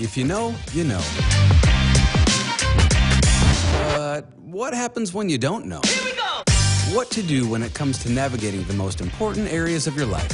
[0.00, 1.00] If you know, you know.
[3.96, 5.80] But what happens when you don't know?
[5.84, 6.42] Here we go!
[6.96, 10.28] What to do when it comes to navigating the most important areas of your life.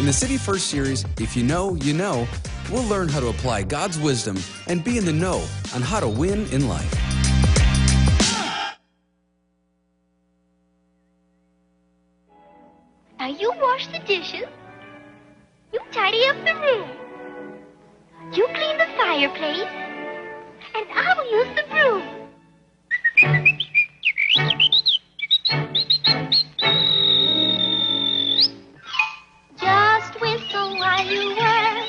[0.00, 2.26] In the City First series, If You Know, You Know,
[2.68, 4.36] we'll learn how to apply God's wisdom
[4.66, 5.46] and be in the know
[5.76, 6.94] on how to win in life.
[13.20, 14.48] Now you wash the dishes.
[15.70, 16.88] You tidy up the room.
[18.32, 19.68] You clean the fireplace.
[20.74, 22.02] And I'll use the broom.
[29.60, 31.88] Just whistle while you work.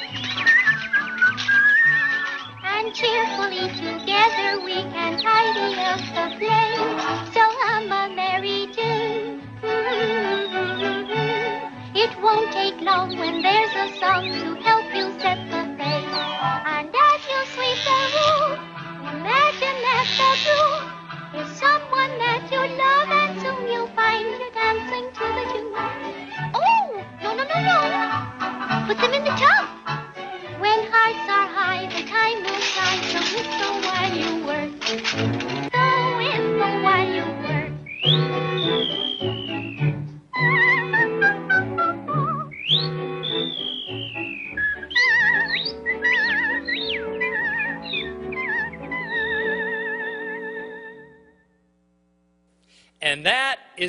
[2.66, 7.34] And cheerfully together we can tidy up the place.
[7.34, 8.99] So hum a merry tune.
[12.02, 16.16] It won't take long when there's a song to help you set the pace.
[16.66, 18.52] And as you sweep the room,
[19.20, 20.99] imagine that the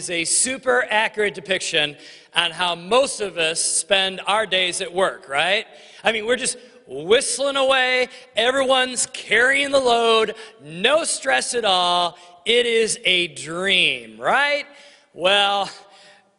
[0.01, 1.95] is a super accurate depiction
[2.35, 5.67] on how most of us spend our days at work, right?
[6.03, 12.17] I mean, we're just whistling away, everyone's carrying the load, no stress at all.
[12.47, 14.65] It is a dream, right?
[15.13, 15.69] Well,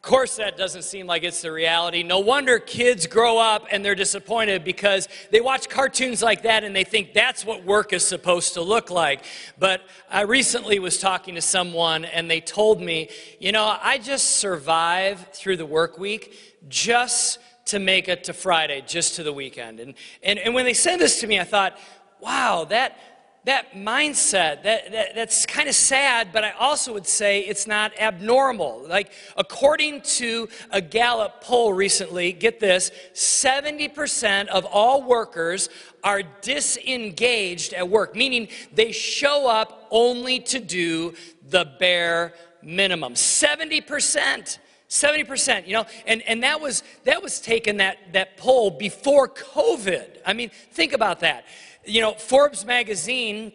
[0.02, 2.02] of course, that doesn't seem like it's the reality.
[2.02, 6.74] No wonder kids grow up and they're disappointed because they watch cartoons like that and
[6.74, 9.24] they think that's what work is supposed to look like.
[9.60, 14.38] But I recently was talking to someone and they told me, you know, I just
[14.38, 19.78] survive through the work week just to make it to Friday, just to the weekend.
[19.78, 19.94] And,
[20.24, 21.78] and, and when they said this to me, I thought,
[22.18, 22.98] wow, that,
[23.44, 27.92] that mindset, that, that, that's kind of sad, but I also would say it's not
[27.98, 28.86] abnormal.
[28.88, 35.68] Like, according to a Gallup poll recently, get this 70% of all workers
[36.04, 41.14] are disengaged at work, meaning they show up only to do
[41.48, 43.14] the bare minimum.
[43.14, 44.58] 70%.
[44.88, 50.18] 70%, you know, and, and that was that was taken that, that poll before COVID.
[50.26, 51.46] I mean, think about that.
[51.84, 53.52] You know, Forbes magazine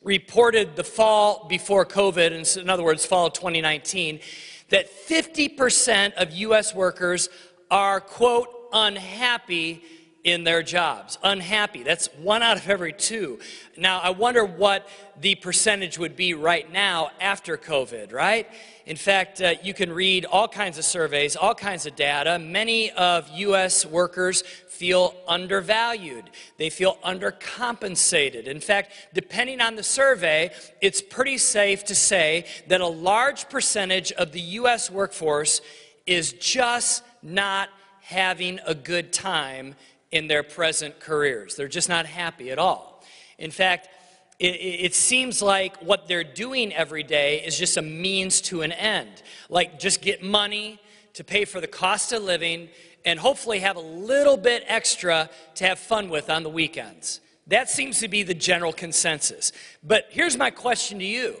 [0.00, 4.20] reported the fall before COVID, in other words, fall of 2019,
[4.68, 7.28] that 50% of US workers
[7.72, 9.82] are, quote, unhappy
[10.24, 11.18] in their jobs.
[11.22, 11.82] Unhappy.
[11.82, 13.38] That's one out of every two.
[13.76, 14.88] Now, I wonder what
[15.20, 18.48] the percentage would be right now after COVID, right?
[18.86, 22.38] In fact, uh, you can read all kinds of surveys, all kinds of data.
[22.38, 23.84] Many of U.S.
[23.84, 26.30] workers feel undervalued.
[26.56, 28.46] They feel undercompensated.
[28.46, 34.10] In fact, depending on the survey, it's pretty safe to say that a large percentage
[34.12, 34.90] of the U.S.
[34.90, 35.60] workforce
[36.06, 37.68] is just not
[38.00, 39.74] having a good time
[40.10, 41.56] in their present careers.
[41.56, 43.02] They're just not happy at all.
[43.38, 43.88] In fact,
[44.40, 49.22] it, seems like what they're doing every day is just a means to an end.
[49.48, 50.80] Like just get money
[51.14, 52.68] to pay for the cost of living
[53.04, 57.20] and hopefully have a little bit extra to have fun with on the weekends.
[57.48, 59.52] That seems to be the general consensus.
[59.82, 61.36] But here's my question to you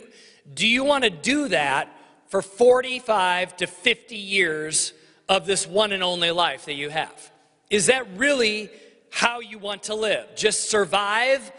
[0.52, 1.88] Do you want to do that
[2.28, 4.92] for 45 to 50 years
[5.28, 7.32] of this one and only life that you have?
[7.70, 8.70] Is that really
[9.10, 10.36] how you want to live?
[10.36, 11.50] Just survive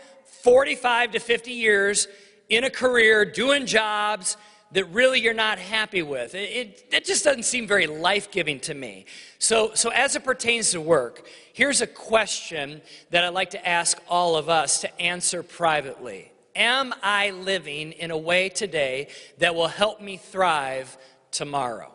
[0.43, 2.07] 45 to 50 years
[2.49, 4.37] in a career doing jobs
[4.71, 6.35] that really you're not happy with.
[6.35, 9.05] It, that just doesn't seem very life giving to me.
[9.39, 12.81] So, so, as it pertains to work, here's a question
[13.11, 18.11] that I'd like to ask all of us to answer privately Am I living in
[18.11, 20.97] a way today that will help me thrive
[21.31, 21.91] tomorrow?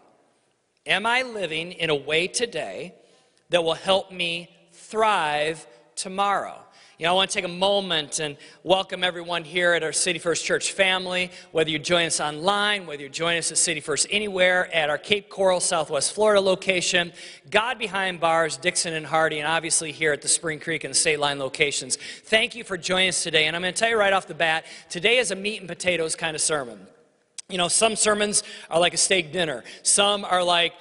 [0.86, 2.94] Am I living in a way today
[3.50, 5.66] that will help me thrive
[6.00, 6.58] tomorrow?
[6.98, 10.18] You know, I want to take a moment and welcome everyone here at our City
[10.18, 14.06] First Church family, whether you join us online, whether you join us at City First
[14.10, 17.12] anywhere, at our Cape Coral, Southwest Florida location,
[17.50, 21.18] God Behind Bars, Dixon and Hardy, and obviously here at the Spring Creek and State
[21.18, 21.96] Line locations.
[21.96, 23.46] Thank you for joining us today.
[23.46, 25.68] And I'm going to tell you right off the bat, today is a meat and
[25.68, 26.86] potatoes kind of sermon.
[27.48, 29.64] You know, some sermons are like a steak dinner.
[29.82, 30.74] Some are like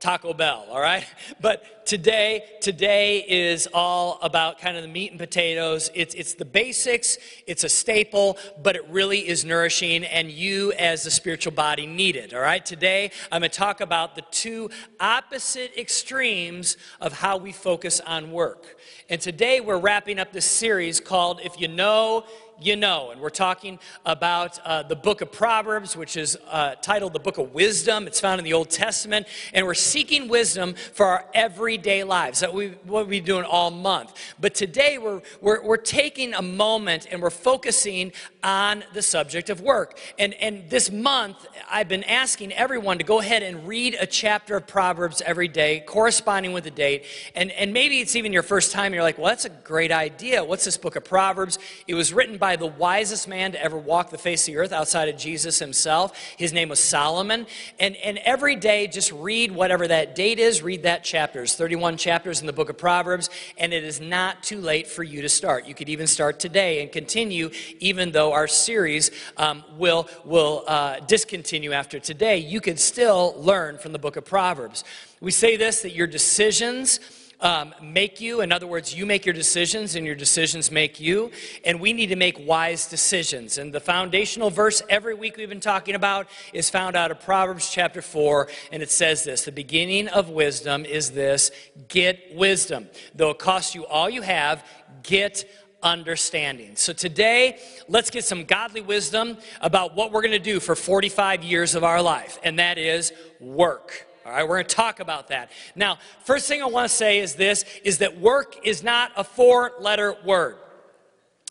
[0.00, 1.04] Taco Bell, all right?
[1.42, 5.90] But today, today is all about kind of the meat and potatoes.
[5.92, 11.02] It's, it's the basics, it's a staple, but it really is nourishing, and you as
[11.02, 12.64] the spiritual body need it, all right?
[12.64, 18.32] Today, I'm going to talk about the two opposite extremes of how we focus on
[18.32, 18.78] work.
[19.10, 22.24] And today, we're wrapping up this series called If You Know,
[22.60, 23.10] you know.
[23.10, 27.38] And we're talking about uh, the book of Proverbs, which is uh, titled the Book
[27.38, 28.06] of Wisdom.
[28.06, 29.26] It's found in the Old Testament.
[29.54, 32.40] And we're seeking wisdom for our everyday lives.
[32.40, 34.12] That we, what we've been doing all month.
[34.40, 38.12] But today we're, we're, we're taking a moment and we're focusing
[38.42, 39.98] on the subject of work.
[40.18, 44.56] And, and this month, I've been asking everyone to go ahead and read a chapter
[44.56, 47.04] of Proverbs every day, corresponding with the date.
[47.34, 48.94] And, and maybe it's even your first time.
[48.94, 50.44] You're like, well, that's a great idea.
[50.44, 51.58] What's this book of Proverbs?
[51.86, 54.72] It was written by the wisest man to ever walk the face of the earth
[54.72, 56.16] outside of Jesus himself.
[56.36, 57.46] His name was Solomon.
[57.78, 61.40] And, and every day, just read whatever that date is, read that chapter.
[61.40, 65.02] There's 31 chapters in the book of Proverbs, and it is not too late for
[65.02, 65.66] you to start.
[65.66, 71.00] You could even start today and continue, even though our series um, will, will uh,
[71.00, 72.38] discontinue after today.
[72.38, 74.84] You could still learn from the book of Proverbs.
[75.20, 77.00] We say this that your decisions,
[77.40, 78.40] um, make you.
[78.40, 81.30] In other words, you make your decisions and your decisions make you.
[81.64, 83.58] And we need to make wise decisions.
[83.58, 87.70] And the foundational verse every week we've been talking about is found out of Proverbs
[87.70, 88.48] chapter 4.
[88.72, 91.50] And it says this The beginning of wisdom is this
[91.88, 92.88] get wisdom.
[93.14, 94.64] Though it costs you all you have,
[95.02, 95.44] get
[95.82, 96.76] understanding.
[96.76, 97.58] So today,
[97.88, 101.84] let's get some godly wisdom about what we're going to do for 45 years of
[101.84, 104.06] our life, and that is work.
[104.24, 105.50] All right, we're going to talk about that.
[105.74, 109.24] Now, first thing I want to say is this is that work is not a
[109.24, 110.56] four-letter word.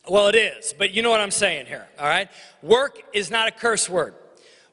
[0.07, 2.29] Well, it is, but you know what I'm saying here, all right?
[2.61, 4.13] Work is not a curse word.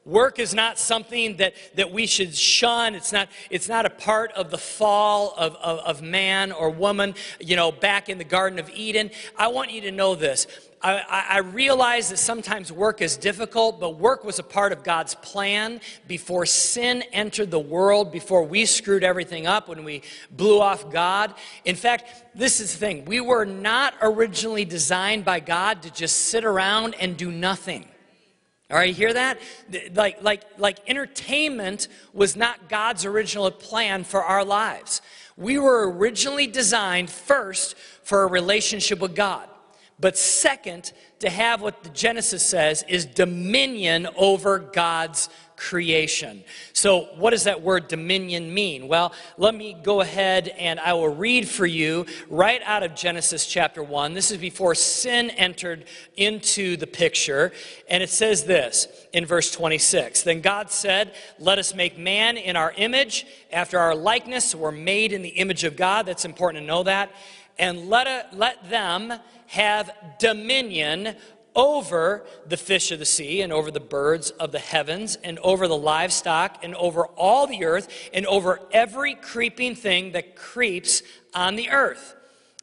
[0.07, 2.95] Work is not something that, that we should shun.
[2.95, 7.13] It's not, it's not a part of the fall of, of, of man or woman,
[7.41, 9.11] you know, back in the Garden of Eden.
[9.37, 10.47] I want you to know this.
[10.81, 15.15] I, I, realize that sometimes work is difficult, but work was a part of God's
[15.15, 20.89] plan before sin entered the world, before we screwed everything up, when we blew off
[20.91, 21.33] God.
[21.65, 26.15] In fact, this is the thing we were not originally designed by God to just
[26.15, 27.87] sit around and do nothing.
[28.69, 29.39] All right, you hear that?
[29.93, 35.01] Like, like, like entertainment was not God's original plan for our lives.
[35.37, 39.47] We were originally designed first for a relationship with God.
[39.99, 46.43] But second, to have what the Genesis says is dominion over God's creation.
[46.71, 48.87] So, what does that word dominion mean?
[48.87, 53.45] Well, let me go ahead and I will read for you right out of Genesis
[53.47, 54.13] chapter 1.
[54.13, 57.51] This is before sin entered into the picture.
[57.89, 62.55] And it says this in verse 26 Then God said, Let us make man in
[62.55, 64.53] our image, after our likeness.
[64.53, 66.05] We're made in the image of God.
[66.05, 67.11] That's important to know that.
[67.59, 69.11] And let, a, let them
[69.47, 69.89] have
[70.19, 71.15] dominion
[71.57, 75.67] over the fish of the sea and over the birds of the heavens and over
[75.67, 81.01] the livestock and over all the earth and over every creeping thing that creeps
[81.33, 82.15] on the earth.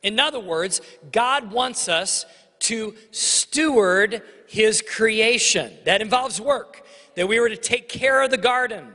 [0.04, 0.80] In other words,
[1.10, 2.24] God wants us
[2.60, 5.72] to steward his creation.
[5.84, 6.86] That involves work,
[7.16, 8.94] that we were to take care of the garden,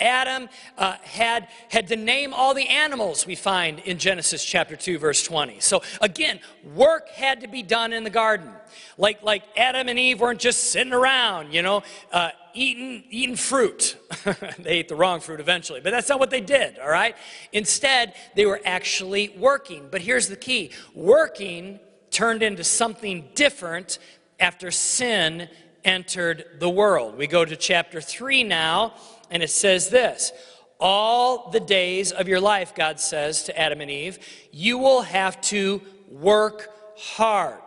[0.00, 4.98] Adam uh, had, had to name all the animals we find in Genesis chapter 2,
[4.98, 5.60] verse 20.
[5.60, 6.40] So again,
[6.74, 8.50] work had to be done in the garden.
[8.98, 11.82] Like, like Adam and Eve weren't just sitting around, you know,
[12.12, 13.96] uh, eating, eating fruit.
[14.58, 17.16] they ate the wrong fruit eventually, but that's not what they did, all right?
[17.52, 19.88] Instead, they were actually working.
[19.90, 21.80] But here's the key working
[22.10, 23.98] turned into something different
[24.40, 25.48] after sin
[25.84, 27.16] entered the world.
[27.16, 28.94] We go to chapter 3 now
[29.30, 30.32] and it says this
[30.78, 34.18] All the days of your life, God says to Adam and Eve,
[34.52, 35.80] you will have to
[36.10, 37.60] work hard.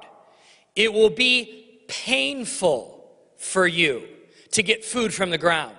[0.75, 4.03] It will be painful for you
[4.51, 5.75] to get food from the ground.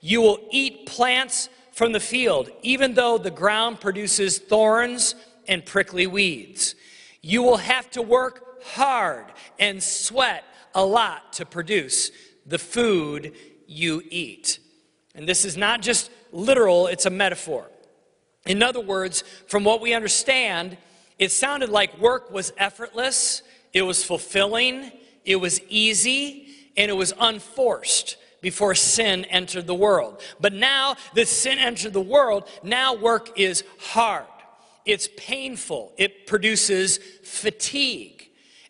[0.00, 5.14] You will eat plants from the field, even though the ground produces thorns
[5.48, 6.74] and prickly weeds.
[7.20, 9.26] You will have to work hard
[9.58, 12.10] and sweat a lot to produce
[12.46, 13.34] the food
[13.66, 14.58] you eat.
[15.14, 17.70] And this is not just literal, it's a metaphor.
[18.46, 20.76] In other words, from what we understand,
[21.18, 23.42] it sounded like work was effortless,
[23.72, 24.90] it was fulfilling,
[25.24, 30.20] it was easy, and it was unforced before sin entered the world.
[30.38, 34.26] But now that sin entered the world, now work is hard.
[34.84, 35.94] It's painful.
[35.96, 38.13] It produces fatigue.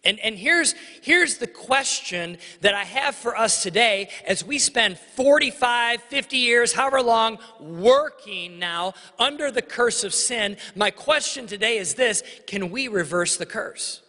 [0.04, 4.98] And, and here's, here's the question that I have for us today as we spend
[4.98, 10.58] 45, 50 years, however long, working now under the curse of sin.
[10.74, 14.02] My question today is this Can we reverse the curse?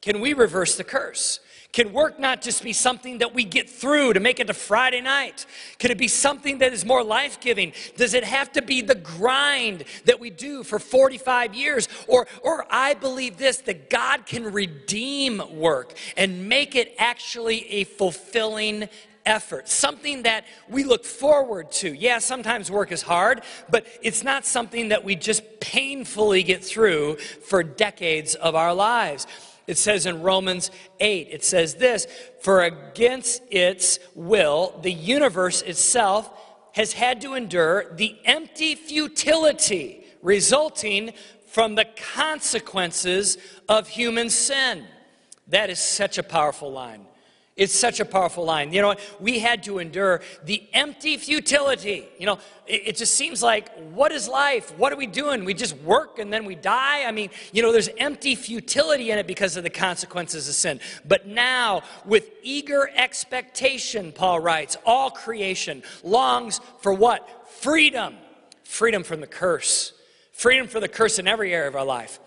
[0.00, 1.40] Can we reverse the curse?
[1.72, 5.00] Can work not just be something that we get through to make it to Friday
[5.00, 5.46] night?
[5.78, 7.72] Can it be something that is more life giving?
[7.96, 11.88] Does it have to be the grind that we do for 45 years?
[12.08, 17.84] Or, or I believe this that God can redeem work and make it actually a
[17.84, 18.88] fulfilling
[19.24, 21.92] effort, something that we look forward to.
[21.92, 27.16] Yeah, sometimes work is hard, but it's not something that we just painfully get through
[27.16, 29.26] for decades of our lives.
[29.70, 32.08] It says in Romans 8, it says this
[32.40, 36.28] For against its will, the universe itself
[36.72, 41.12] has had to endure the empty futility resulting
[41.46, 44.86] from the consequences of human sin.
[45.46, 47.06] That is such a powerful line.
[47.56, 48.72] It's such a powerful line.
[48.72, 52.08] You know, we had to endure the empty futility.
[52.18, 54.76] You know, it, it, just seems like, what is life?
[54.78, 55.44] What are we doing?
[55.44, 57.04] We just work and then we die?
[57.04, 60.80] I mean, you know, there's empty futility in it because of the consequences of sin.
[61.04, 67.50] But now, with eager expectation, Paul writes, all creation longs for what?
[67.60, 68.16] Freedom.
[68.62, 69.92] Freedom from the curse.
[70.32, 72.20] Freedom for the curse in every area of our life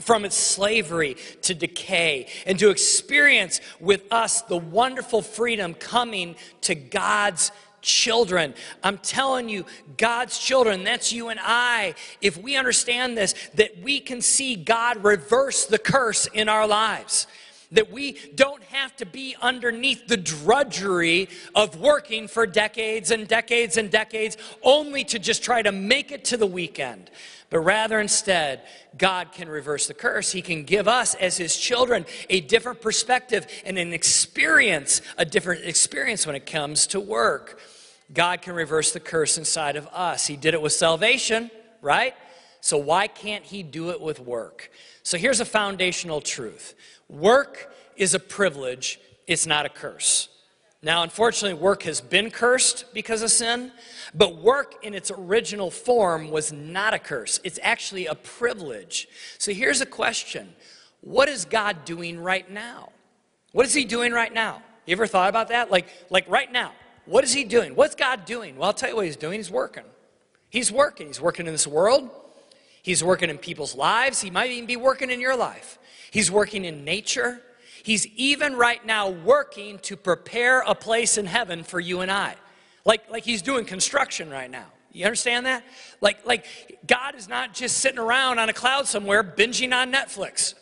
[0.00, 6.74] from its slavery to decay and to experience with us the wonderful freedom coming to
[6.74, 7.52] God's
[7.82, 8.54] children.
[8.82, 9.64] I'm telling you,
[9.96, 11.94] God's children, that's you and I.
[12.20, 17.26] If we understand this, that we can see God reverse the curse in our lives.
[17.72, 23.76] That we don't have to be underneath the drudgery of working for decades and decades
[23.76, 27.10] and decades only to just try to make it to the weekend
[27.50, 28.62] but rather instead,
[28.96, 30.30] God can reverse the curse.
[30.30, 35.64] He can give us, as His children, a different perspective and an experience, a different
[35.64, 37.60] experience when it comes to work.
[38.12, 40.26] God can reverse the curse inside of us.
[40.26, 41.50] He did it with salvation,
[41.82, 42.14] right?
[42.60, 44.70] So why can't He do it with work?
[45.02, 46.74] So here's a foundational truth
[47.08, 50.28] work is a privilege, it's not a curse.
[50.82, 53.70] Now, unfortunately, work has been cursed because of sin,
[54.14, 57.38] but work in its original form was not a curse.
[57.44, 59.06] It's actually a privilege.
[59.36, 60.54] So here's a question
[61.02, 62.92] What is God doing right now?
[63.52, 64.62] What is He doing right now?
[64.86, 65.70] You ever thought about that?
[65.70, 66.72] Like, like right now,
[67.04, 67.74] what is He doing?
[67.74, 68.56] What's God doing?
[68.56, 69.38] Well, I'll tell you what He's doing.
[69.38, 69.84] He's working.
[70.48, 71.08] He's working.
[71.08, 72.08] He's working in this world,
[72.82, 75.78] He's working in people's lives, He might even be working in your life.
[76.10, 77.42] He's working in nature.
[77.82, 82.36] He's even right now working to prepare a place in heaven for you and I.
[82.84, 84.66] Like, like he's doing construction right now.
[84.92, 85.64] You understand that?
[86.00, 86.44] Like, like
[86.86, 90.54] God is not just sitting around on a cloud somewhere binging on Netflix.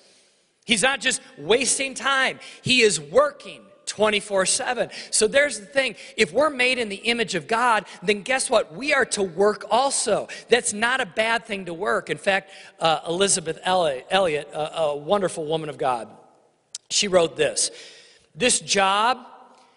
[0.65, 2.41] He's not just wasting time.
[2.63, 4.91] He is working 24 7.
[5.11, 5.97] So there's the thing.
[6.17, 8.75] If we're made in the image of God, then guess what?
[8.75, 10.29] We are to work also.
[10.51, 12.11] That's not a bad thing to work.
[12.11, 16.09] In fact, uh, Elisabeth Elliot, a, a wonderful woman of God,
[16.91, 17.71] she wrote this
[18.35, 19.19] This job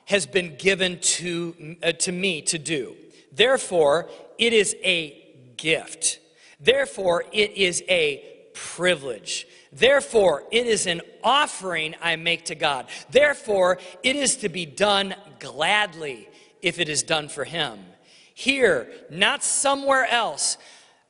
[0.06, 2.96] has been given to, uh, to me to do.
[3.32, 5.18] Therefore, it is a
[5.58, 6.20] gift.
[6.60, 9.48] Therefore, it is a privilege.
[9.72, 12.88] Therefore, it is an offering I make to God.
[13.10, 16.28] Therefore, it is to be done gladly
[16.62, 17.80] if it is done for Him.
[18.34, 20.58] Here, not somewhere else,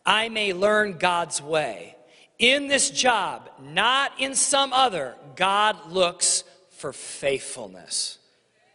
[0.05, 1.95] I may learn God's way.
[2.41, 8.17] In this job, not in some other, God looks for faithfulness.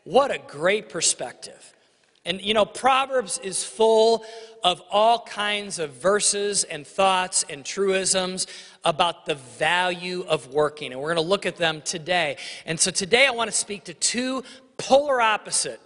[0.04, 1.74] What a great perspective.
[2.24, 4.24] And you know, Proverbs is full
[4.62, 8.46] of all kinds of verses and thoughts and truisms
[8.84, 10.92] about the value of working.
[10.92, 12.36] And we're going to look at them today.
[12.66, 14.44] And so today I want to speak to two
[14.76, 15.80] polar opposite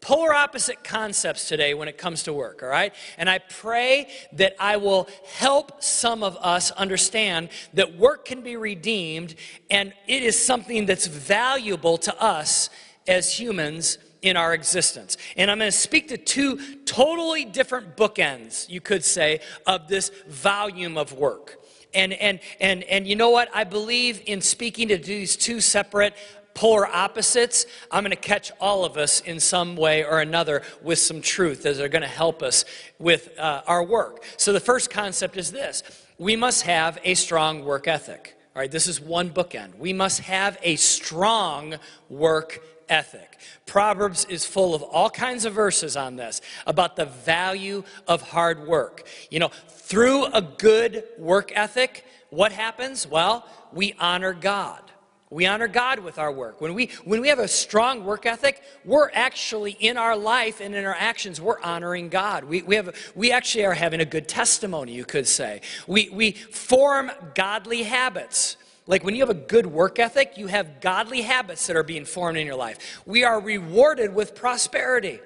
[0.00, 2.94] polar opposite concepts today when it comes to work, all right?
[3.18, 8.56] And I pray that I will help some of us understand that work can be
[8.56, 9.34] redeemed
[9.70, 12.70] and it is something that's valuable to us
[13.08, 15.16] as humans in our existence.
[15.36, 20.10] And I'm going to speak to two totally different bookends, you could say, of this
[20.28, 21.60] volume of work.
[21.94, 23.48] And, and, and, and you know what?
[23.54, 26.14] I believe in speaking to these two separate
[26.56, 30.98] polar opposites, I'm going to catch all of us in some way or another with
[30.98, 32.64] some truth that are going to help us
[32.98, 34.24] with uh, our work.
[34.38, 35.82] So the first concept is this
[36.18, 38.36] we must have a strong work ethic.
[38.54, 39.78] All right, this is one bookend.
[39.78, 41.74] We must have a strong
[42.08, 43.38] work ethic.
[43.66, 48.66] Proverbs is full of all kinds of verses on this about the value of hard
[48.66, 49.06] work.
[49.30, 53.06] You know, through a good work ethic, what happens?
[53.06, 54.80] Well, we honor God.
[55.28, 56.60] We honor God with our work.
[56.60, 60.72] When we, when we have a strong work ethic, we're actually in our life and
[60.72, 62.44] in our actions, we're honoring God.
[62.44, 65.62] We, we, have, we actually are having a good testimony, you could say.
[65.88, 68.56] We, we form godly habits.
[68.86, 72.04] Like when you have a good work ethic, you have godly habits that are being
[72.04, 73.02] formed in your life.
[73.04, 75.18] We are rewarded with prosperity.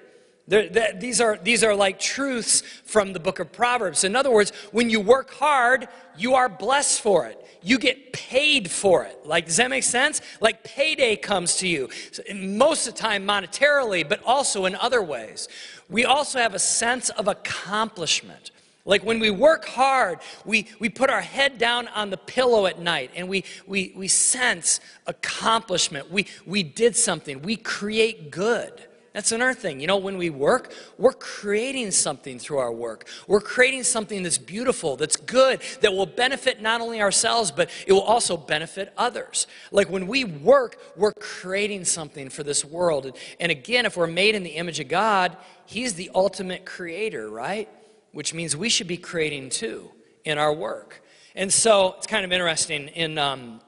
[0.49, 4.05] These, are, these are like truths from the book of Proverbs.
[4.05, 8.71] In other words, when you work hard, you are blessed for it you get paid
[8.71, 9.27] for it.
[9.27, 10.21] Like, does that make sense?
[10.41, 11.89] Like, payday comes to you,
[12.35, 15.49] most of the time monetarily, but also in other ways.
[15.89, 18.53] We also have a sense of accomplishment.
[18.87, 22.79] Like when we work hard, we, we put our head down on the pillow at
[22.79, 26.11] night and we, we, we sense accomplishment.
[26.11, 28.73] We, we did something, we create good.
[29.13, 29.81] That's another thing.
[29.81, 33.09] You know, when we work, we're creating something through our work.
[33.27, 37.93] We're creating something that's beautiful, that's good, that will benefit not only ourselves, but it
[37.93, 39.49] will also benefit others.
[39.73, 43.17] Like when we work, we're creating something for this world.
[43.41, 45.37] And again, if we're made in the image of God,
[45.67, 47.69] He's the ultimate creator, right?
[48.13, 49.91] Which means we should be creating too
[50.25, 51.03] in our work.
[51.35, 52.89] And so it's kind of interesting.
[52.89, 53.61] In um,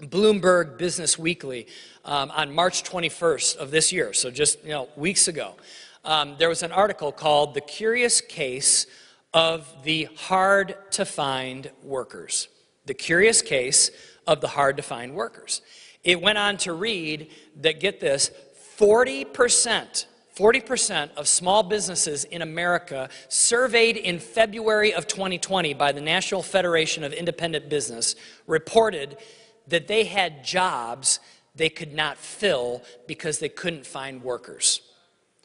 [0.00, 1.66] Bloomberg Business Weekly,
[2.04, 5.54] um, on March 21st of this year, so just you know weeks ago,
[6.04, 8.86] um, there was an article called "The Curious Case
[9.32, 12.48] of the Hard to Find Workers."
[12.84, 13.90] The curious case
[14.26, 15.62] of the hard to find workers.
[16.04, 17.30] It went on to read
[17.62, 18.30] that get this,
[18.76, 26.02] 40 percent 40% of small businesses in America surveyed in February of 2020 by the
[26.02, 29.16] National Federation of Independent Business reported
[29.68, 31.20] that they had jobs
[31.54, 34.82] they could not fill because they couldn't find workers.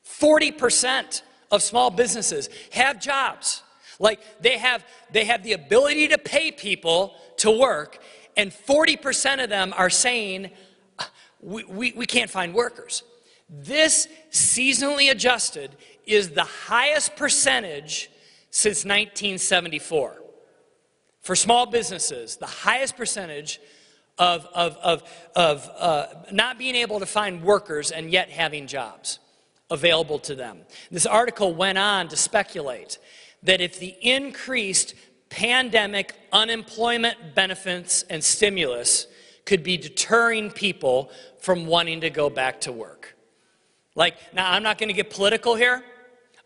[0.05, 3.63] 40% of small businesses have jobs.
[3.99, 7.99] Like they have, they have the ability to pay people to work,
[8.35, 10.51] and 40% of them are saying,
[11.41, 13.03] we, we, we can't find workers.
[13.49, 15.71] This seasonally adjusted
[16.05, 18.09] is the highest percentage
[18.49, 20.21] since 1974.
[21.21, 23.59] For small businesses, the highest percentage
[24.21, 25.03] of, of, of,
[25.35, 29.17] of uh, not being able to find workers and yet having jobs
[29.71, 30.59] available to them.
[30.91, 32.99] This article went on to speculate
[33.41, 34.93] that if the increased
[35.29, 39.07] pandemic unemployment benefits and stimulus
[39.45, 43.15] could be deterring people from wanting to go back to work.
[43.95, 45.83] Like, now I'm not going to get political here,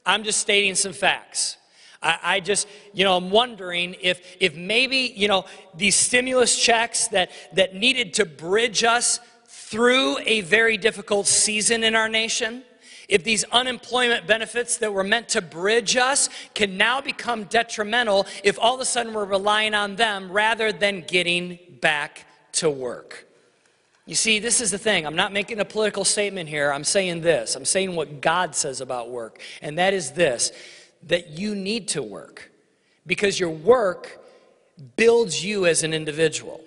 [0.06, 1.58] I'm just stating some facts.
[2.01, 7.08] I, I just, you know, I'm wondering if, if maybe, you know, these stimulus checks
[7.10, 12.63] that, that needed to bridge us through a very difficult season in our nation,
[13.08, 18.58] if these unemployment benefits that were meant to bridge us can now become detrimental if
[18.60, 23.27] all of a sudden we're relying on them rather than getting back to work.
[24.08, 25.05] You see, this is the thing.
[25.05, 26.71] I'm not making a political statement here.
[26.71, 27.55] I'm saying this.
[27.55, 30.51] I'm saying what God says about work, and that is this
[31.06, 32.52] that you need to work
[33.06, 34.20] because your work
[34.96, 36.62] builds you as an individual.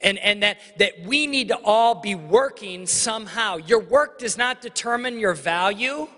[0.00, 3.56] And, and that, that we need to all be working somehow.
[3.56, 6.08] Your work does not determine your value,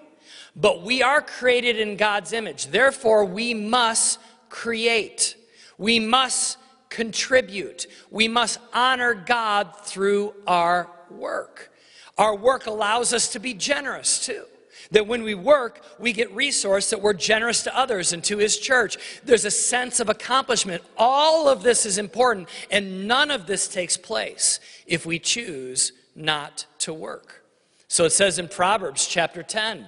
[0.57, 2.67] but we are created in God's image.
[2.67, 4.19] Therefore, we must
[4.49, 5.37] create.
[5.79, 7.87] We must contribute.
[8.11, 11.73] We must honor God through our work.
[12.19, 14.45] Our work allows us to be generous too.
[14.93, 18.59] That when we work, we get resource that we're generous to others and to his
[18.59, 18.97] church.
[19.25, 20.83] There's a sense of accomplishment.
[20.97, 26.67] All of this is important, and none of this takes place if we choose not
[26.81, 27.45] to work.
[27.87, 29.87] So it says in Proverbs chapter 10,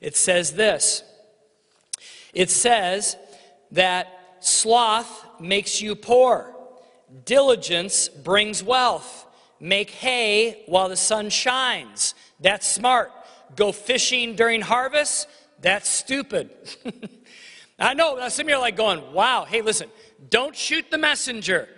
[0.00, 1.02] it says this.
[2.34, 3.16] It says
[3.70, 6.54] that sloth makes you poor,
[7.24, 9.22] diligence brings wealth.
[9.60, 12.14] Make hay while the sun shines.
[12.40, 13.12] That's smart
[13.56, 15.28] go fishing during harvest,
[15.60, 16.50] that's stupid.
[17.78, 19.88] I know, some of you are like going, wow, hey, listen,
[20.30, 21.68] don't shoot the messenger.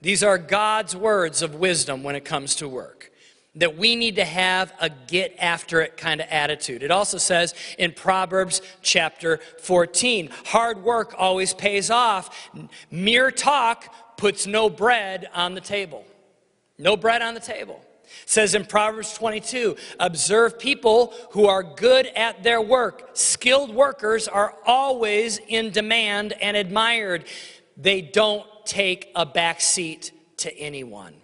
[0.00, 3.10] These are God's words of wisdom when it comes to work.
[3.54, 6.82] That we need to have a get after it kind of attitude.
[6.82, 12.50] It also says in Proverbs chapter 14 hard work always pays off,
[12.90, 16.04] mere talk puts no bread on the table.
[16.76, 17.82] No bread on the table
[18.26, 23.10] says in Proverbs 22 observe people who are good at their work.
[23.12, 27.24] Skilled workers are always in demand and admired.
[27.76, 31.14] They don't take a back seat to anyone.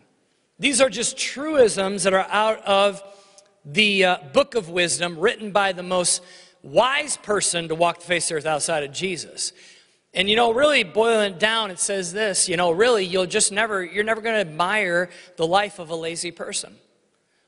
[0.58, 3.02] These are just truisms that are out of
[3.64, 6.22] the uh, book of wisdom written by the most
[6.62, 9.52] wise person to walk the face of the earth outside of Jesus.
[10.14, 13.50] And you know, really boiling it down, it says this, you know, really you'll just
[13.50, 16.76] never, you're never going to admire the life of a lazy person.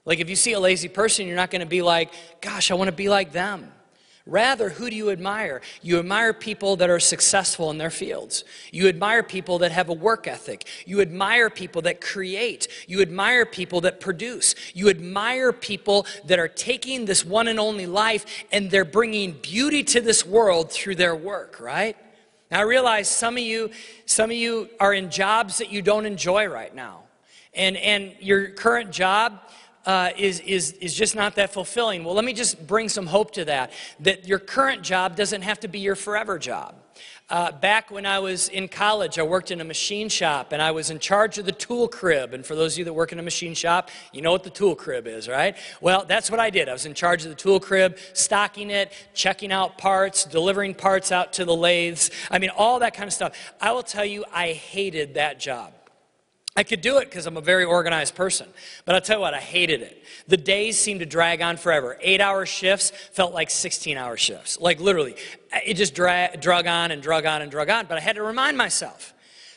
[0.05, 2.75] Like if you see a lazy person, you're not going to be like, gosh, I
[2.75, 3.73] want to be like them.
[4.29, 5.61] Rather, who do you admire?
[5.83, 8.43] You admire people that are successful in their fields.
[8.73, 10.67] You admire people that have a work ethic.
[10.85, 12.67] You admire people that create.
[12.89, 14.57] You admire people that produce.
[14.75, 19.85] You admire people that are taking this one and only life and they're bringing beauty
[19.85, 21.97] to this world through their work, right?
[22.51, 23.71] Now I realize some of you,
[24.05, 27.03] some of you are in jobs that you don't enjoy right now.
[27.55, 29.41] And, and your current job,
[29.87, 32.05] uh, is, is, is just not that fulfilling.
[32.05, 33.73] Well, let me just bring some hope to that.
[34.01, 36.75] That your current job doesn't have to be your forever job.
[37.29, 40.71] Uh, back when I was in college, I worked in a machine shop and I
[40.71, 42.33] was in charge of the tool crib.
[42.35, 44.51] And for those of you that work in a machine shop, you know what the
[44.51, 45.57] tool crib is, right?
[45.81, 46.69] Well, that's what I did.
[46.69, 51.11] I was in charge of the tool crib, stocking it, checking out parts, delivering parts
[51.11, 52.13] out to the lathes.
[52.31, 53.37] I mean, all that kind of stuff.
[53.61, 55.73] I will tell you, I hated that job.
[56.57, 58.49] I could do it because I'm a very organized person.
[58.85, 60.03] But I'll tell you what, I hated it.
[60.27, 61.99] The days seemed to drag on forever.
[62.01, 64.59] Eight hour shifts felt like 16 hour shifts.
[64.59, 65.17] Like literally,
[65.65, 67.87] it just dra- drug on and drug on and drug on.
[67.87, 69.13] But I had to remind myself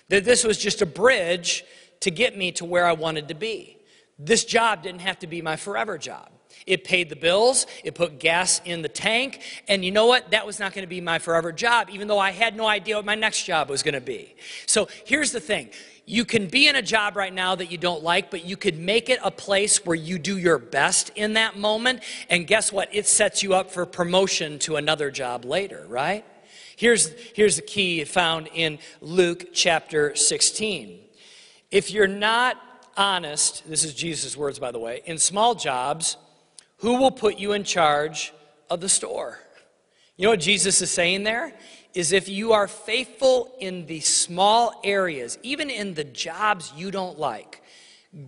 [0.10, 1.64] that this was just a bridge
[2.02, 3.78] to get me to where I wanted to be.
[4.18, 6.30] This job didn't have to be my forever job.
[6.66, 10.32] It paid the bills, it put gas in the tank, and you know what?
[10.32, 12.98] That was not going to be my forever job, even though I had no idea
[12.98, 14.36] what my next job was going to be.
[14.66, 15.70] So here's the thing
[16.10, 18.80] you can be in a job right now that you don't like, but you could
[18.80, 22.02] make it a place where you do your best in that moment.
[22.32, 22.90] And guess what?
[22.92, 26.26] It sets you up for promotion to another job later, right?
[26.76, 31.00] Here's, here's the key found in Luke chapter 16.
[31.70, 32.58] If you're not
[32.98, 36.18] honest, this is Jesus' words, by the way, in small jobs,
[36.78, 38.34] who will put you in charge
[38.68, 39.38] of the store?
[40.18, 41.54] You know what Jesus is saying there?
[41.94, 47.18] Is if you are faithful in the small areas, even in the jobs you don't
[47.18, 47.62] like,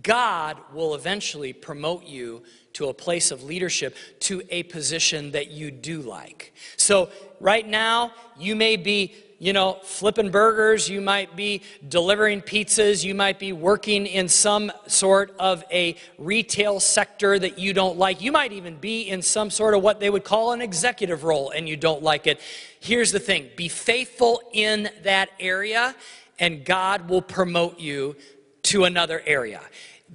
[0.02, 2.42] God will eventually promote you
[2.74, 6.54] to a place of leadership, to a position that you do like.
[6.76, 13.02] So, right now, you may be you know, flipping burgers, you might be delivering pizzas,
[13.02, 18.22] you might be working in some sort of a retail sector that you don't like.
[18.22, 21.50] You might even be in some sort of what they would call an executive role
[21.50, 22.40] and you don't like it.
[22.78, 25.96] Here's the thing be faithful in that area,
[26.38, 28.14] and God will promote you
[28.62, 29.60] to another area.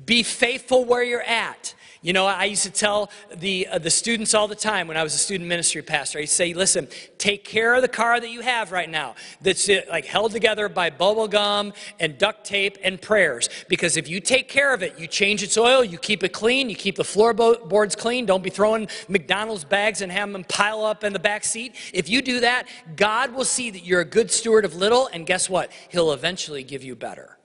[0.06, 1.76] Be faithful where you're at.
[2.02, 5.04] You know, I used to tell the, uh, the students all the time when I
[5.04, 8.30] was a student ministry pastor, I would say, listen, take care of the car that
[8.30, 12.78] you have right now that's uh, like held together by bubble gum and duct tape
[12.84, 13.50] and prayers.
[13.68, 16.70] Because if you take care of it, you change its oil, you keep it clean,
[16.70, 21.04] you keep the floorboards clean, don't be throwing McDonald's bags and have them pile up
[21.04, 21.76] in the back seat.
[21.94, 25.26] If you do that, God will see that you're a good steward of little, and
[25.26, 25.72] guess what?
[25.90, 27.38] He'll eventually give you better.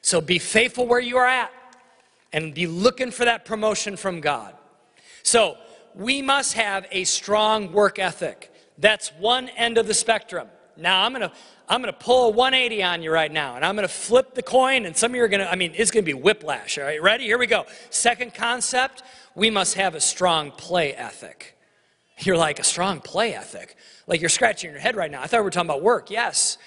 [0.00, 1.52] So be faithful where you are at
[2.32, 4.54] and be looking for that promotion from God.
[5.22, 5.56] So,
[5.94, 8.52] we must have a strong work ethic.
[8.76, 10.48] That's one end of the spectrum.
[10.76, 11.32] Now, I'm going to
[11.70, 14.34] I'm going to pull a 180 on you right now, and I'm going to flip
[14.34, 16.18] the coin, and some of you are going to, I mean, it's going to be
[16.18, 16.78] whiplash.
[16.78, 17.24] All right, ready?
[17.24, 17.66] Here we go.
[17.90, 19.02] Second concept
[19.34, 21.56] we must have a strong play ethic.
[22.20, 23.76] You're like, a strong play ethic?
[24.06, 25.22] Like you're scratching your head right now.
[25.22, 26.10] I thought we were talking about work.
[26.10, 26.58] Yes.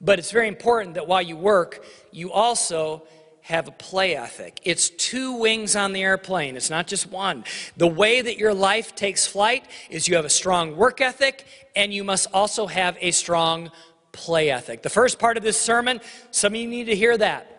[0.00, 3.06] But it's very important that while you work, you also
[3.48, 4.60] have a play ethic.
[4.62, 7.44] It's two wings on the airplane, it's not just one.
[7.78, 11.92] The way that your life takes flight is you have a strong work ethic and
[11.92, 13.70] you must also have a strong
[14.12, 14.82] play ethic.
[14.82, 17.54] The first part of this sermon, some of you need to hear that.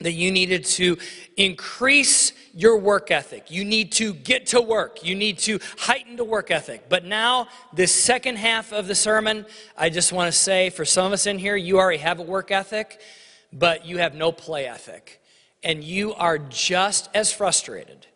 [0.00, 0.98] That you needed to
[1.38, 3.50] increase your work ethic.
[3.50, 5.04] You need to get to work.
[5.04, 6.90] You need to heighten the work ethic.
[6.90, 11.06] But now, this second half of the sermon, I just want to say for some
[11.06, 13.00] of us in here, you already have a work ethic
[13.54, 15.22] but you have no play ethic.
[15.62, 18.06] And you are just as frustrated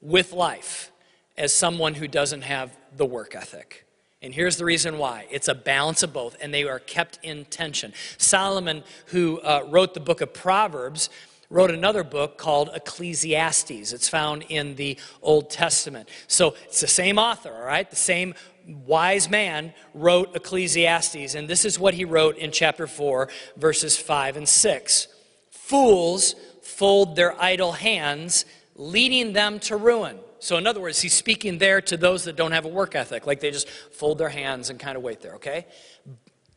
[0.00, 0.90] with life
[1.36, 3.84] as someone who doesn't have the work ethic.
[4.20, 7.44] And here's the reason why it's a balance of both, and they are kept in
[7.44, 7.92] tension.
[8.16, 11.08] Solomon, who uh, wrote the book of Proverbs,
[11.50, 13.92] wrote another book called Ecclesiastes.
[13.92, 16.08] It's found in the Old Testament.
[16.26, 17.88] So it's the same author, all right?
[17.88, 18.34] The same
[18.68, 24.36] wise man wrote Ecclesiastes, and this is what he wrote in chapter 4, verses 5
[24.36, 25.08] and 6.
[25.50, 28.44] Fools fold their idle hands,
[28.76, 30.18] leading them to ruin.
[30.38, 33.26] So, in other words, he's speaking there to those that don't have a work ethic,
[33.26, 35.66] like they just fold their hands and kind of wait there, okay?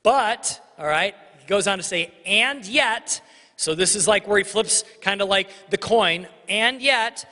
[0.04, 3.21] But, all right, he goes on to say, and yet,
[3.56, 7.26] so this is like where he flips kind of like the coin, and yet,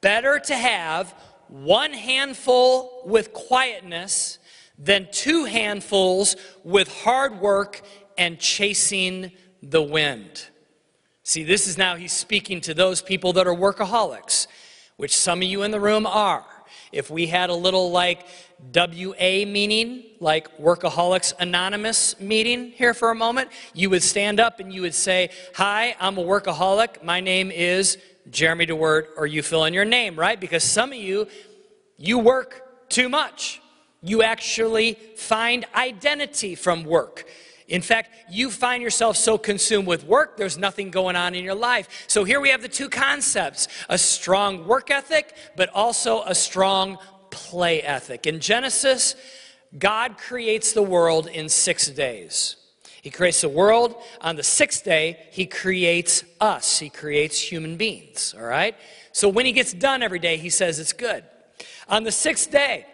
[0.00, 1.14] better to have
[1.50, 4.38] one handful with quietness
[4.78, 7.82] than two handfuls with hard work
[8.16, 10.46] and chasing the wind.
[11.24, 14.46] See, this is now he's speaking to those people that are workaholics,
[14.96, 16.46] which some of you in the room are.
[16.92, 18.26] If we had a little like
[18.74, 24.72] WA meeting, like Workaholics Anonymous meeting here for a moment, you would stand up and
[24.72, 27.02] you would say, Hi, I'm a workaholic.
[27.02, 27.96] My name is
[28.30, 30.38] Jeremy DeWeerdt, or you fill in your name, right?
[30.38, 31.28] Because some of you,
[31.96, 33.60] you work too much.
[34.02, 37.26] You actually find identity from work.
[37.68, 41.54] In fact, you find yourself so consumed with work, there's nothing going on in your
[41.54, 42.04] life.
[42.08, 46.98] So here we have the two concepts a strong work ethic, but also a strong
[47.30, 48.26] play ethic.
[48.26, 49.14] In Genesis,
[49.78, 52.56] God creates the world in six days.
[53.02, 53.94] He creates the world.
[54.20, 56.78] On the sixth day, He creates us.
[56.78, 58.76] He creates human beings, all right?
[59.12, 61.24] So when He gets done every day, He says it's good.
[61.88, 62.86] On the sixth day,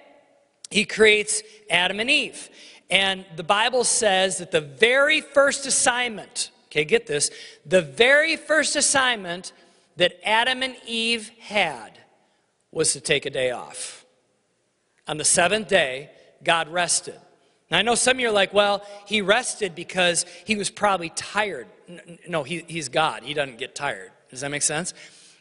[0.70, 2.50] He creates Adam and Eve.
[2.88, 7.30] And the Bible says that the very first assignment, okay, get this,
[7.64, 9.52] the very first assignment
[9.96, 11.98] that Adam and Eve had
[12.70, 14.04] was to take a day off.
[15.08, 16.10] On the seventh day,
[16.44, 17.18] God rested.
[17.70, 21.10] Now, I know some of you are like, well, he rested because he was probably
[21.10, 21.66] tired.
[22.28, 23.22] No, he, he's God.
[23.24, 24.12] He doesn't get tired.
[24.30, 24.94] Does that make sense?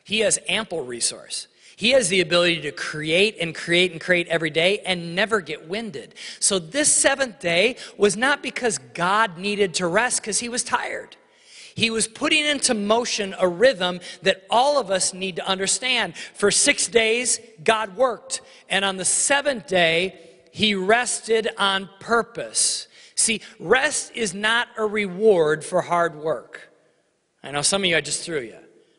[0.03, 1.47] He has ample resource.
[1.75, 5.67] He has the ability to create and create and create every day and never get
[5.67, 6.15] winded.
[6.39, 11.17] So, this seventh day was not because God needed to rest because he was tired.
[11.75, 16.15] He was putting into motion a rhythm that all of us need to understand.
[16.15, 18.39] For six days, God worked.
[18.69, 20.17] And on the seventh day,
[20.55, 22.87] he rested on purpose.
[23.15, 26.71] See, rest is not a reward for hard work.
[27.43, 28.55] I know some of you, I just threw you.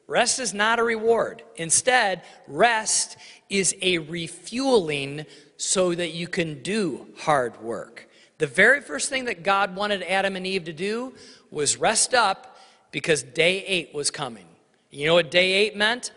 [0.07, 1.45] Rest is not a reward.
[1.57, 3.17] Instead, rest
[3.49, 5.25] is a refueling
[5.57, 8.07] so that you can do hard work.
[8.37, 11.15] The very first thing that God wanted Adam and Eve to do
[11.51, 12.59] was rest up
[12.91, 14.45] because day eight was coming.
[14.91, 16.13] You know what day eight meant?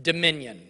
[0.00, 0.66] Dominion.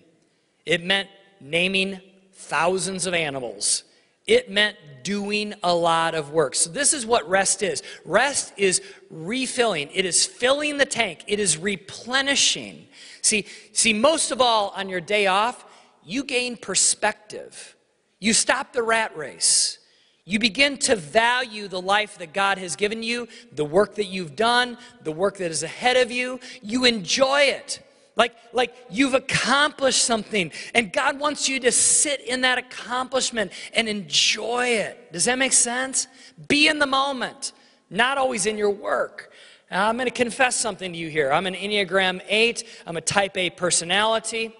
[0.67, 1.09] It meant
[1.41, 2.01] naming
[2.33, 3.85] thousands of animals
[4.29, 6.55] it meant doing a lot of work.
[6.55, 11.41] So, this is what rest is rest is refilling, it is filling the tank, it
[11.41, 12.87] is replenishing.
[13.23, 15.65] See, see, most of all, on your day off,
[16.05, 17.75] you gain perspective.
[18.21, 19.79] You stop the rat race.
[20.25, 24.37] You begin to value the life that God has given you, the work that you've
[24.37, 26.39] done, the work that is ahead of you.
[26.61, 27.81] You enjoy it.
[28.19, 33.89] Like, like you've accomplished something, and God wants you to sit in that accomplishment and
[33.89, 35.13] enjoy it.
[35.13, 36.09] Does that make sense?
[36.49, 37.53] Be in the moment,
[37.89, 39.33] not always in your work.
[39.71, 41.31] Now, I'm going to confess something to you here.
[41.31, 44.53] I'm an Enneagram 8, I'm a type A personality,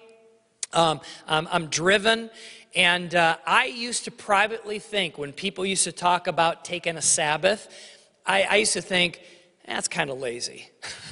[0.71, 2.29] um, I'm, I'm, driven.
[2.75, 7.01] And uh, I used to privately think when people used to talk about taking a
[7.01, 7.67] Sabbath,
[8.25, 9.21] I, I used to think,
[9.65, 10.69] that's kind of lazy.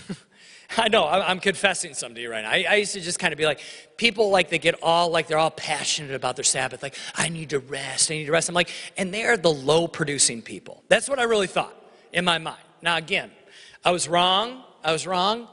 [0.78, 2.50] I know, I'm confessing something to you right now.
[2.50, 3.62] I, I, used to just kind of be like,
[3.96, 7.52] people like they get all like they're all passionate about their Sabbath, like, I need
[7.52, 8.50] to rest, I need to rest.
[8.50, 10.84] I'm like, and they're the low producing people.
[10.90, 11.74] That's what I really thought
[12.12, 12.62] in my mind.
[12.82, 13.32] Now, again,
[13.84, 14.64] I was wrong.
[14.84, 15.48] I was wrong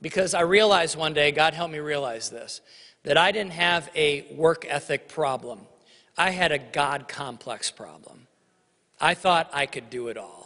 [0.00, 2.60] because I realized one day, God helped me realize this,
[3.04, 5.60] that I didn't have a work ethic problem.
[6.16, 8.26] I had a God complex problem.
[9.00, 10.41] I thought I could do it all.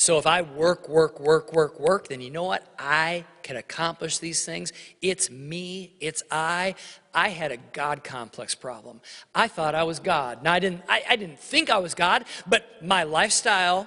[0.00, 2.66] So if I work, work, work, work, work, then you know what?
[2.78, 4.72] I can accomplish these things.
[5.02, 6.74] It's me, it's I.
[7.12, 9.02] I had a God complex problem.
[9.34, 10.42] I thought I was God.
[10.42, 13.86] Now I didn't I, I didn't think I was God, but my lifestyle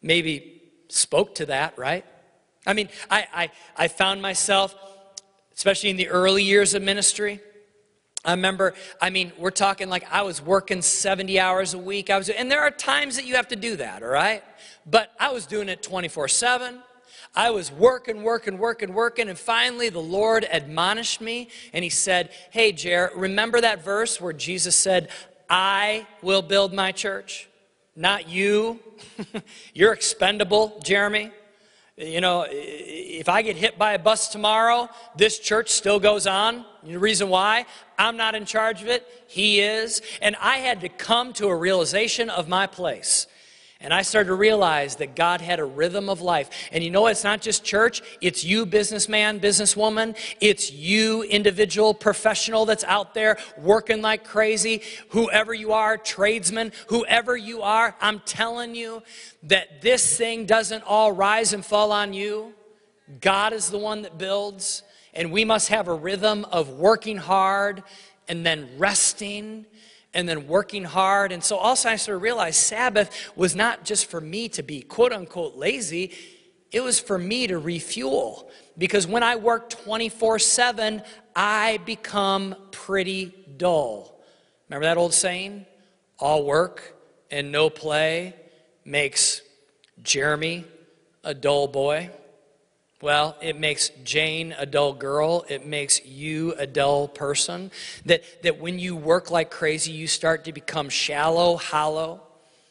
[0.00, 2.04] maybe spoke to that, right?
[2.64, 4.76] I mean, I, I, I found myself,
[5.56, 7.40] especially in the early years of ministry,
[8.24, 12.10] I remember, I mean, we're talking like I was working 70 hours a week.
[12.10, 14.44] I was, and there are times that you have to do that, all right?
[14.84, 16.80] But I was doing it 24 7.
[17.34, 22.30] I was working, working, working, working, and finally the Lord admonished me and He said,
[22.50, 25.08] Hey, Jer, remember that verse where Jesus said,
[25.48, 27.48] I will build my church,
[27.96, 28.80] not you.
[29.74, 31.30] You're expendable, Jeremy.
[31.96, 36.64] You know, if I get hit by a bus tomorrow, this church still goes on.
[36.82, 37.66] The reason why?
[37.98, 40.00] I'm not in charge of it, He is.
[40.22, 43.26] And I had to come to a realization of my place.
[43.82, 46.50] And I started to realize that God had a rhythm of life.
[46.70, 50.18] And you know, it's not just church, it's you, businessman, businesswoman.
[50.38, 54.82] It's you, individual, professional that's out there working like crazy.
[55.10, 59.02] Whoever you are, tradesman, whoever you are, I'm telling you
[59.44, 62.52] that this thing doesn't all rise and fall on you.
[63.22, 64.82] God is the one that builds.
[65.14, 67.82] And we must have a rhythm of working hard
[68.28, 69.66] and then resting
[70.14, 71.32] and then working hard.
[71.32, 74.82] And so also I sort of realized Sabbath was not just for me to be
[74.82, 76.12] quote unquote lazy,
[76.72, 78.50] it was for me to refuel.
[78.78, 81.02] Because when I work 24 7,
[81.34, 84.20] I become pretty dull.
[84.68, 85.66] Remember that old saying?
[86.18, 86.96] All work
[87.30, 88.34] and no play
[88.84, 89.42] makes
[90.02, 90.64] Jeremy
[91.24, 92.10] a dull boy.
[93.02, 95.46] Well, it makes Jane a dull girl.
[95.48, 97.70] It makes you a dull person.
[98.04, 102.20] That, that when you work like crazy, you start to become shallow, hollow.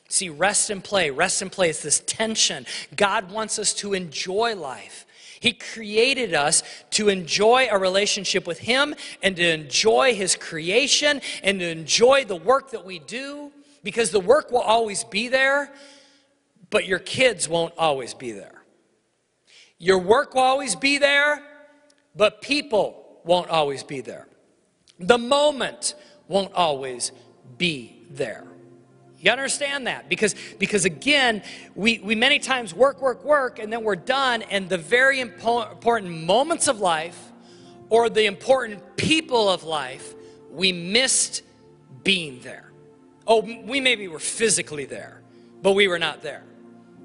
[0.08, 2.68] See, rest and play, rest and play is this tension.
[2.96, 5.08] God wants us to enjoy life.
[5.40, 6.62] He created us
[6.92, 12.36] to enjoy a relationship with Him and to enjoy His creation and to enjoy the
[12.36, 13.52] work that we do
[13.84, 15.72] because the work will always be there,
[16.70, 18.59] but your kids won't always be there.
[19.80, 21.42] Your work will always be there,
[22.16, 24.28] but people won't always be there.
[25.00, 25.96] The moment
[26.28, 27.14] won't always
[27.58, 28.44] be there.
[29.22, 30.08] You understand that?
[30.10, 31.44] Because, because again,
[31.76, 35.72] we, we many times work, work, work, and then we're done, and the very impo-
[35.72, 37.18] important moments of life
[37.90, 40.14] or the important people of life,
[40.52, 41.44] we missed
[42.04, 42.72] being there.
[43.28, 45.22] Oh, we maybe were physically there,
[45.62, 46.44] but we were not there.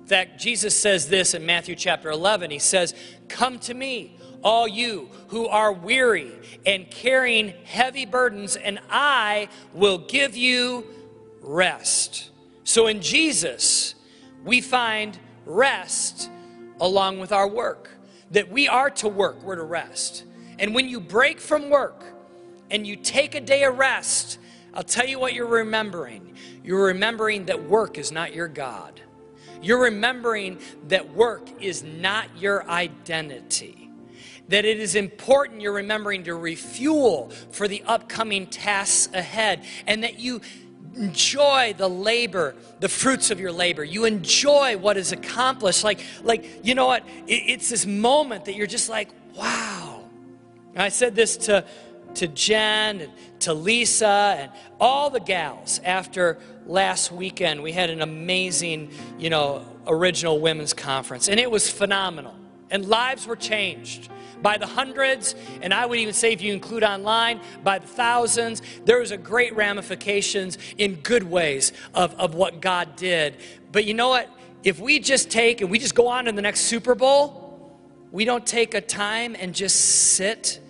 [0.05, 2.51] In fact, Jesus says this in Matthew chapter 11.
[2.51, 2.95] He says,
[3.29, 6.31] Come to me, all you who are weary
[6.67, 10.85] and carrying heavy burdens, and I will give you
[11.41, 12.29] rest.
[12.65, 13.95] So in Jesus,
[14.45, 16.29] we find rest
[16.83, 17.91] along with our work.
[18.31, 20.25] That we are to work, we're to rest.
[20.59, 22.05] And when you break from work
[22.71, 24.39] and you take a day of rest,
[24.75, 26.35] I'll tell you what you're remembering.
[26.63, 29.01] You're remembering that work is not your God.
[29.65, 33.91] You're remembering that work is not your identity.
[34.49, 40.19] That it is important you're remembering to refuel for the upcoming tasks ahead, and that
[40.19, 40.43] you
[40.95, 43.83] enjoy the labor, the fruits of your labor.
[43.83, 45.83] You enjoy what is accomplished.
[45.83, 47.07] Like, like you know what?
[47.27, 50.05] It, it's this moment that you're just like, wow.
[50.77, 51.65] I said this to
[52.15, 57.63] to Jen and to Lisa and all the gals after last weekend.
[57.63, 62.35] We had an amazing, you know, original women's conference, and it was phenomenal.
[62.71, 64.09] And lives were changed
[64.43, 68.63] by the hundreds, and I would even say, if you include online, by the thousands.
[68.85, 73.37] There was a great ramifications in good ways of, of what God did.
[73.73, 74.29] But you know what?
[74.63, 77.45] If we just take and we just go on to the next Super Bowl,
[78.13, 79.77] we don't take a time and just
[80.15, 80.61] sit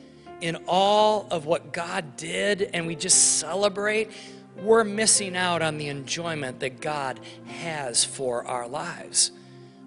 [0.45, 4.11] in all of what God did and we just celebrate,
[4.59, 9.33] we're missing out on the enjoyment that God has for our lives.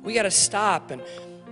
[0.02, 1.04] We got to stop and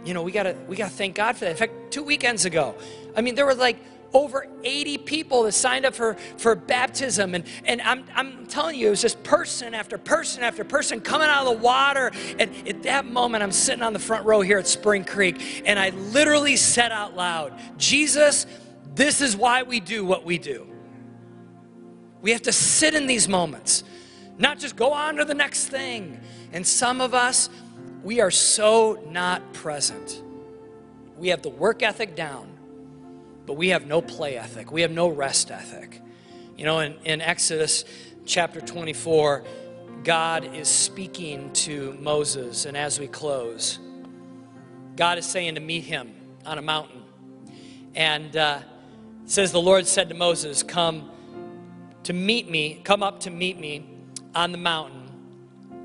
[0.04, 1.52] you know, we got to we got to thank God for that.
[1.52, 2.74] In fact, 2 weekends ago,
[3.16, 3.78] I mean, there were like
[4.12, 7.36] over 80 people that signed up for, for baptism.
[7.36, 11.28] And, and I'm, I'm telling you, it was just person after person after person coming
[11.28, 12.12] out of the water.
[12.40, 15.78] And at that moment, I'm sitting on the front row here at Spring Creek, and
[15.78, 18.46] I literally said out loud, Jesus,
[18.96, 20.68] this is why we do what we do.
[22.22, 23.84] We have to sit in these moments,
[24.38, 26.20] not just go on to the next thing.
[26.54, 27.50] And some of us,
[28.04, 30.24] we are so not present.
[31.18, 32.50] We have the work ethic down,
[33.46, 34.72] but we have no play ethic.
[34.72, 36.02] We have no rest ethic.
[36.58, 37.84] You know, in, in Exodus
[38.26, 39.44] chapter 24,
[40.04, 43.80] God is speaking to Moses, and as we close,
[44.96, 46.14] God is saying to meet him
[46.46, 47.04] on a mountain.
[47.94, 48.60] And uh,
[49.26, 51.10] it says, The Lord said to Moses, Come
[52.04, 53.86] to meet me, come up to meet me
[54.34, 55.02] on the mountain.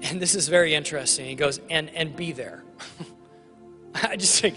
[0.02, 1.26] And this is very interesting.
[1.26, 2.64] He goes, And, and be there.
[3.94, 4.56] I just think,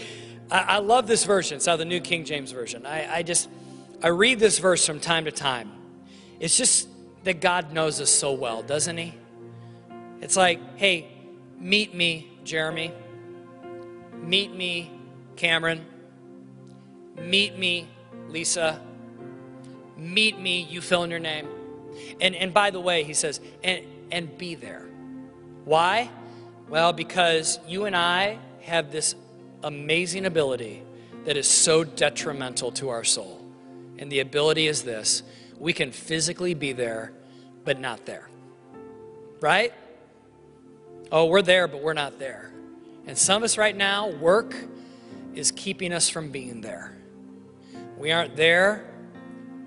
[0.50, 1.56] I, love this version.
[1.56, 2.86] It's out of the New King James Version.
[2.86, 3.48] I, I just,
[4.02, 5.70] I read this verse from time to time.
[6.40, 6.88] It's just
[7.24, 9.14] that God knows us so well, doesn't He?
[10.20, 11.08] It's like, hey,
[11.58, 12.92] meet me, Jeremy.
[14.22, 14.90] Meet me,
[15.36, 15.84] Cameron.
[17.16, 17.88] Meet me,
[18.34, 18.80] Lisa,
[19.96, 21.46] meet me, you fill in your name.
[22.20, 24.88] And, and by the way, he says, and, and be there.
[25.64, 26.10] Why?
[26.68, 29.14] Well, because you and I have this
[29.62, 30.82] amazing ability
[31.26, 33.40] that is so detrimental to our soul.
[34.00, 35.22] And the ability is this
[35.60, 37.12] we can physically be there,
[37.64, 38.28] but not there.
[39.40, 39.72] Right?
[41.12, 42.50] Oh, we're there, but we're not there.
[43.06, 44.56] And some of us right now, work
[45.36, 46.93] is keeping us from being there.
[47.98, 48.84] We aren't there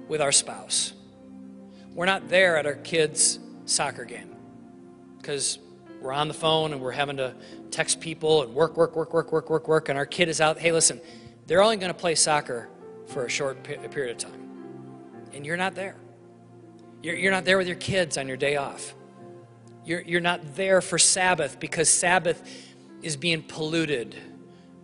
[0.08, 0.94] with our spouse.
[1.94, 4.36] We're not there at our kids' soccer game
[5.18, 5.60] because
[6.02, 7.34] we're on the phone and we're having to
[7.72, 9.90] text people and work, work, work, work, work, work, work.
[9.90, 10.60] And our kid is out.
[10.60, 11.02] Hey, listen,
[11.48, 12.70] they're only going to play soccer
[13.08, 14.48] for a short period of time.
[15.34, 15.96] And you're not there.
[17.02, 18.94] You're, you're not there with your kids on your day off.
[19.86, 22.42] You're, you're not there for Sabbath because Sabbath
[23.02, 24.16] is being polluted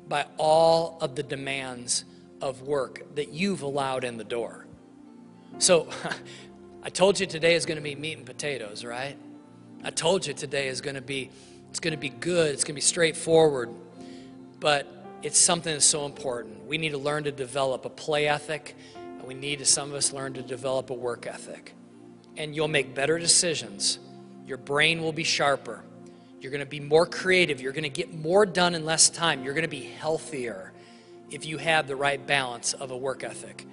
[0.08, 2.06] by all of the demands
[2.44, 4.68] of work that you've allowed in the door.
[5.60, 5.88] So,
[6.84, 9.16] I told you today is going to be meat and potatoes, right?
[9.86, 11.32] I told you today is going to be
[11.70, 13.70] it's going to be good, it's going to be straightforward.
[14.60, 14.86] But
[15.24, 16.68] it's something that's so important.
[16.68, 19.96] We need to learn to develop a play ethic, and we need to some of
[19.96, 21.74] us learn to develop a work ethic.
[22.36, 24.00] And you'll make better decisions.
[24.46, 25.84] Your brain will be sharper.
[26.42, 27.62] You're going to be more creative.
[27.62, 29.46] You're going to get more done in less time.
[29.46, 30.74] You're going to be healthier
[31.34, 33.66] if you have the right balance of a work ethic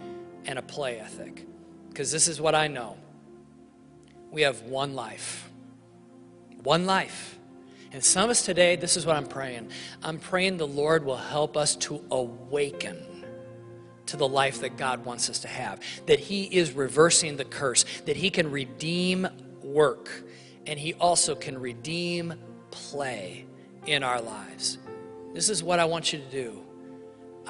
[0.46, 1.46] and a play ethic.
[1.90, 2.96] Because this is what I know
[4.30, 5.50] we have one life.
[6.62, 7.38] One life.
[7.92, 9.70] And some of us today, this is what I'm praying.
[10.02, 13.24] I'm praying the Lord will help us to awaken
[14.06, 17.84] to the life that God wants us to have, that He is reversing the curse,
[18.06, 19.26] that He can redeem
[19.62, 20.24] work,
[20.66, 22.34] and He also can redeem
[22.70, 23.46] play
[23.86, 24.78] in our lives.
[25.34, 26.62] This is what I want you to do.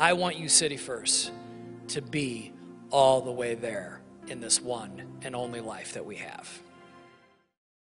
[0.00, 1.30] I want you, City First,
[1.88, 2.54] to be
[2.90, 6.48] all the way there in this one and only life that we have.